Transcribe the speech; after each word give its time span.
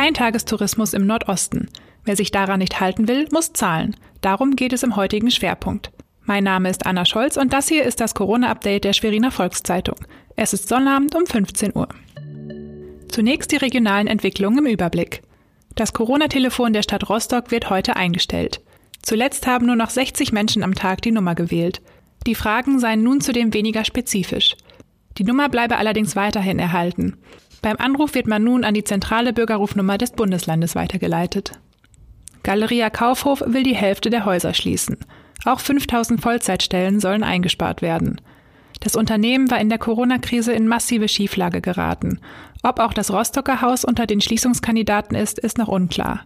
Kein 0.00 0.14
Tagestourismus 0.14 0.94
im 0.94 1.06
Nordosten. 1.06 1.68
Wer 2.06 2.16
sich 2.16 2.30
daran 2.30 2.60
nicht 2.60 2.80
halten 2.80 3.06
will, 3.06 3.28
muss 3.32 3.52
zahlen. 3.52 3.94
Darum 4.22 4.56
geht 4.56 4.72
es 4.72 4.82
im 4.82 4.96
heutigen 4.96 5.30
Schwerpunkt. 5.30 5.90
Mein 6.22 6.42
Name 6.42 6.70
ist 6.70 6.86
Anna 6.86 7.04
Scholz 7.04 7.36
und 7.36 7.52
das 7.52 7.68
hier 7.68 7.84
ist 7.84 8.00
das 8.00 8.14
Corona-Update 8.14 8.84
der 8.84 8.94
Schweriner 8.94 9.30
Volkszeitung. 9.30 9.96
Es 10.36 10.54
ist 10.54 10.68
Sonnabend 10.68 11.14
um 11.14 11.26
15 11.26 11.76
Uhr. 11.76 11.86
Zunächst 13.10 13.52
die 13.52 13.56
regionalen 13.56 14.06
Entwicklungen 14.06 14.64
im 14.64 14.72
Überblick. 14.72 15.20
Das 15.76 15.92
Corona-Telefon 15.92 16.72
der 16.72 16.82
Stadt 16.82 17.10
Rostock 17.10 17.50
wird 17.50 17.68
heute 17.68 17.94
eingestellt. 17.96 18.62
Zuletzt 19.02 19.46
haben 19.46 19.66
nur 19.66 19.76
noch 19.76 19.90
60 19.90 20.32
Menschen 20.32 20.62
am 20.62 20.74
Tag 20.74 21.02
die 21.02 21.12
Nummer 21.12 21.34
gewählt. 21.34 21.82
Die 22.26 22.34
Fragen 22.34 22.80
seien 22.80 23.02
nun 23.02 23.20
zudem 23.20 23.52
weniger 23.52 23.84
spezifisch. 23.84 24.56
Die 25.20 25.26
Nummer 25.26 25.50
bleibe 25.50 25.76
allerdings 25.76 26.16
weiterhin 26.16 26.58
erhalten. 26.58 27.18
Beim 27.60 27.76
Anruf 27.76 28.14
wird 28.14 28.26
man 28.26 28.42
nun 28.42 28.64
an 28.64 28.72
die 28.72 28.84
zentrale 28.84 29.34
Bürgerrufnummer 29.34 29.98
des 29.98 30.12
Bundeslandes 30.12 30.74
weitergeleitet. 30.74 31.52
Galeria 32.42 32.88
Kaufhof 32.88 33.42
will 33.44 33.62
die 33.62 33.74
Hälfte 33.74 34.08
der 34.08 34.24
Häuser 34.24 34.54
schließen. 34.54 34.96
Auch 35.44 35.60
5000 35.60 36.22
Vollzeitstellen 36.22 37.00
sollen 37.00 37.22
eingespart 37.22 37.82
werden. 37.82 38.18
Das 38.80 38.96
Unternehmen 38.96 39.50
war 39.50 39.60
in 39.60 39.68
der 39.68 39.76
Corona-Krise 39.76 40.54
in 40.54 40.66
massive 40.66 41.06
Schieflage 41.06 41.60
geraten. 41.60 42.20
Ob 42.62 42.80
auch 42.80 42.94
das 42.94 43.12
Rostocker 43.12 43.60
Haus 43.60 43.84
unter 43.84 44.06
den 44.06 44.22
Schließungskandidaten 44.22 45.14
ist, 45.14 45.38
ist 45.38 45.58
noch 45.58 45.68
unklar. 45.68 46.24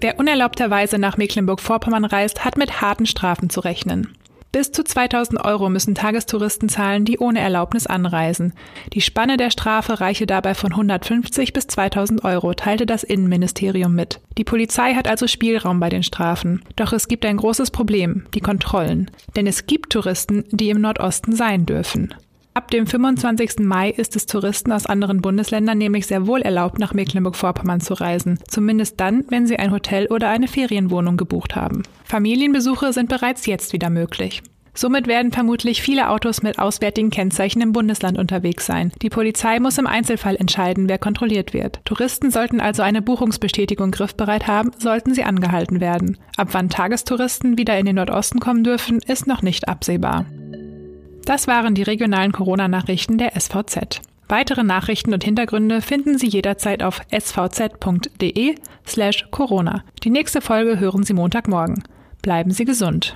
Wer 0.00 0.20
unerlaubterweise 0.20 0.96
nach 0.98 1.16
Mecklenburg-Vorpommern 1.16 2.04
reist, 2.04 2.44
hat 2.44 2.56
mit 2.56 2.80
harten 2.80 3.06
Strafen 3.06 3.50
zu 3.50 3.58
rechnen. 3.58 4.16
Bis 4.52 4.72
zu 4.72 4.82
2000 4.82 5.44
Euro 5.44 5.68
müssen 5.68 5.94
Tagestouristen 5.94 6.68
zahlen, 6.68 7.04
die 7.04 7.18
ohne 7.18 7.38
Erlaubnis 7.38 7.86
anreisen. 7.86 8.52
Die 8.92 9.00
Spanne 9.00 9.36
der 9.36 9.50
Strafe 9.50 10.00
reiche 10.00 10.26
dabei 10.26 10.54
von 10.54 10.72
150 10.72 11.52
bis 11.52 11.68
2000 11.68 12.24
Euro, 12.24 12.52
teilte 12.54 12.84
das 12.84 13.04
Innenministerium 13.04 13.94
mit. 13.94 14.20
Die 14.38 14.44
Polizei 14.44 14.94
hat 14.94 15.06
also 15.06 15.28
Spielraum 15.28 15.78
bei 15.78 15.88
den 15.88 16.02
Strafen. 16.02 16.62
Doch 16.74 16.92
es 16.92 17.06
gibt 17.06 17.24
ein 17.26 17.36
großes 17.36 17.70
Problem, 17.70 18.26
die 18.34 18.40
Kontrollen. 18.40 19.10
Denn 19.36 19.46
es 19.46 19.66
gibt 19.66 19.92
Touristen, 19.92 20.44
die 20.50 20.70
im 20.70 20.80
Nordosten 20.80 21.36
sein 21.36 21.64
dürfen. 21.64 22.12
Ab 22.60 22.70
dem 22.70 22.86
25. 22.86 23.60
Mai 23.60 23.88
ist 23.88 24.16
es 24.16 24.26
Touristen 24.26 24.70
aus 24.70 24.84
anderen 24.84 25.22
Bundesländern 25.22 25.78
nämlich 25.78 26.06
sehr 26.06 26.26
wohl 26.26 26.42
erlaubt, 26.42 26.78
nach 26.78 26.92
Mecklenburg-Vorpommern 26.92 27.80
zu 27.80 27.94
reisen. 27.94 28.38
Zumindest 28.48 29.00
dann, 29.00 29.24
wenn 29.30 29.46
sie 29.46 29.58
ein 29.58 29.72
Hotel 29.72 30.08
oder 30.08 30.28
eine 30.28 30.46
Ferienwohnung 30.46 31.16
gebucht 31.16 31.56
haben. 31.56 31.84
Familienbesuche 32.04 32.92
sind 32.92 33.08
bereits 33.08 33.46
jetzt 33.46 33.72
wieder 33.72 33.88
möglich. 33.88 34.42
Somit 34.74 35.06
werden 35.06 35.32
vermutlich 35.32 35.80
viele 35.80 36.10
Autos 36.10 36.42
mit 36.42 36.58
auswärtigen 36.58 37.08
Kennzeichen 37.08 37.62
im 37.62 37.72
Bundesland 37.72 38.18
unterwegs 38.18 38.66
sein. 38.66 38.92
Die 39.00 39.08
Polizei 39.08 39.58
muss 39.58 39.78
im 39.78 39.86
Einzelfall 39.86 40.36
entscheiden, 40.36 40.86
wer 40.86 40.98
kontrolliert 40.98 41.54
wird. 41.54 41.80
Touristen 41.86 42.30
sollten 42.30 42.60
also 42.60 42.82
eine 42.82 43.00
Buchungsbestätigung 43.00 43.90
griffbereit 43.90 44.46
haben, 44.46 44.72
sollten 44.78 45.14
sie 45.14 45.24
angehalten 45.24 45.80
werden. 45.80 46.18
Ab 46.36 46.48
wann 46.52 46.68
Tagestouristen 46.68 47.56
wieder 47.56 47.78
in 47.78 47.86
den 47.86 47.96
Nordosten 47.96 48.38
kommen 48.38 48.64
dürfen, 48.64 48.98
ist 49.06 49.26
noch 49.26 49.40
nicht 49.40 49.66
absehbar. 49.66 50.26
Das 51.30 51.46
waren 51.46 51.76
die 51.76 51.84
regionalen 51.84 52.32
Corona-Nachrichten 52.32 53.16
der 53.16 53.40
SVZ. 53.40 54.00
Weitere 54.26 54.64
Nachrichten 54.64 55.14
und 55.14 55.22
Hintergründe 55.22 55.80
finden 55.80 56.18
Sie 56.18 56.26
jederzeit 56.26 56.82
auf 56.82 57.02
svz.de 57.08 58.56
slash 58.84 59.28
Corona. 59.30 59.84
Die 60.02 60.10
nächste 60.10 60.40
Folge 60.40 60.80
hören 60.80 61.04
Sie 61.04 61.14
Montagmorgen. 61.14 61.84
Bleiben 62.20 62.50
Sie 62.50 62.64
gesund. 62.64 63.14